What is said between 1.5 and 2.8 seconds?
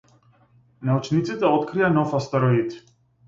открија нов астероид.